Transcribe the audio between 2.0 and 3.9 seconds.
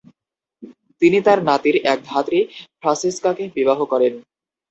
ধাত্রী ফ্রাসেসকাকে বিবাহ